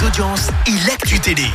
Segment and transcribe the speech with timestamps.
[0.00, 1.46] les audiences et l'actu télé.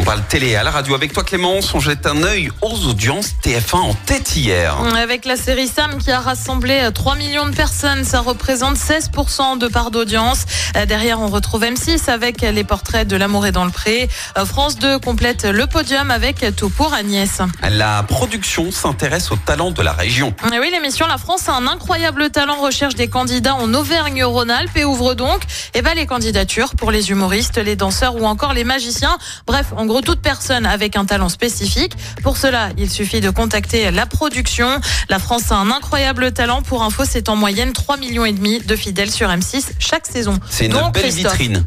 [0.00, 1.74] On parle télé à la radio avec toi Clémence.
[1.74, 4.74] On jette un œil aux audiences TF1 en tête hier.
[4.96, 9.68] Avec la série Sam qui a rassemblé 3 millions de personnes, ça représente 16% de
[9.68, 10.46] part d'audience.
[10.78, 14.08] Euh, Derrière, on retrouve M6 avec les portraits de l'amour et dans le pré.
[14.38, 17.42] Euh, France 2 complète le podium avec Tout pour Agnès.
[17.68, 20.34] La production s'intéresse aux talents de la région.
[20.50, 24.84] Et oui, l'émission La France a un incroyable talent recherche des candidats en Auvergne-Rhône-Alpes et
[24.86, 25.42] ouvre donc
[25.74, 29.18] eh ben, les candidatures pour les humoristes, les danseurs ou encore les magiciens.
[29.46, 31.92] Bref, en gros, toute personne avec un talent spécifique.
[32.22, 34.80] Pour cela, il suffit de contacter la production.
[35.08, 36.62] La France a un incroyable talent.
[36.62, 40.38] Pour info, c'est en moyenne 3 millions et demi de fidèles sur M6 chaque saison.
[40.48, 41.32] C'est une Dont belle Christophe.
[41.38, 41.64] vitrine.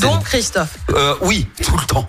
[0.00, 0.76] Dont Christophe.
[0.94, 2.06] Euh, oui, tout le temps.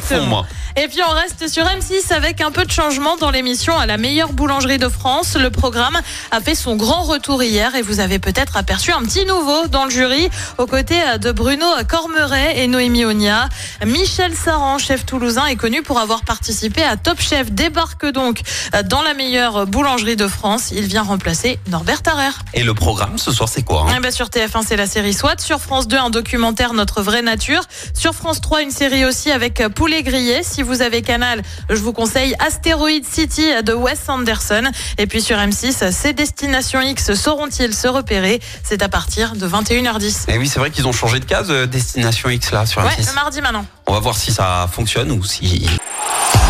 [0.00, 0.46] Fond, moi.
[0.76, 3.96] Et puis on reste sur M6 avec un peu de changement dans l'émission à la
[3.96, 5.36] meilleure boulangerie de France.
[5.36, 5.96] Le programme
[6.32, 9.84] a fait son grand retour hier et vous avez peut-être aperçu un petit nouveau dans
[9.84, 13.48] le jury aux côtés de Bruno Cormeret et Noémie Onia.
[13.86, 17.52] Michel Saran, chef toulousain, est connu pour avoir participé à Top Chef.
[17.52, 18.40] Débarque donc
[18.86, 20.72] dans la meilleure boulangerie de France.
[20.72, 22.30] Il vient remplacer Norbert Tarrer.
[22.52, 23.94] Et le programme ce soir, c'est quoi hein?
[23.96, 25.38] Eh ben, sur TF1, c'est la série SWAT.
[25.38, 27.62] Sur France 2, un documentaire Notre vraie nature.
[27.94, 30.42] Sur France 3, une série aussi avec Poulet grillé.
[30.42, 34.62] Si vous avez Canal, je vous conseille Asteroid City de Wes Anderson.
[34.98, 38.40] Et puis sur M6, ces destinations X sauront-ils se repérer?
[38.62, 40.24] C'est à partir de 21h10.
[40.28, 42.88] Et oui, c'est vrai qu'ils ont changé de case, euh, Destination X là sur Ouais,
[42.98, 43.08] M6.
[43.08, 43.64] le mardi maintenant.
[43.86, 45.66] On va voir si ça fonctionne ou si.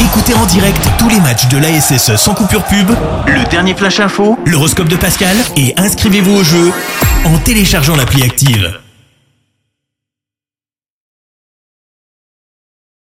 [0.00, 2.90] Écoutez en direct tous les matchs de l'ASSE sans coupure pub,
[3.26, 6.72] le dernier flash info, l'horoscope de Pascal et inscrivez-vous au jeu
[7.24, 8.78] en téléchargeant l'appli active.